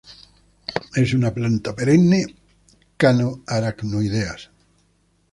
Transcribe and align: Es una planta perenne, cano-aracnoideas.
Es 1.01 1.13
una 1.17 1.31
planta 1.31 1.75
perenne, 1.75 2.21
cano-aracnoideas. 2.97 4.49